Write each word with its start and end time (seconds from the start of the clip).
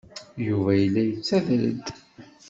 Yuba 0.47 0.71
yella 0.81 1.01
yettader-d. 1.09 1.85